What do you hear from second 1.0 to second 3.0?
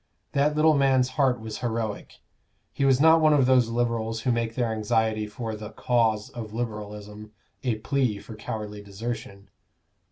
heart was heroic; he was